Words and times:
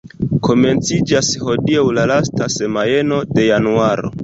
Komenciĝas 0.45 1.29
hodiaŭ 1.43 1.85
la 1.99 2.07
lasta 2.13 2.51
semajno 2.57 3.23
de 3.37 3.49
januaro. 3.49 4.15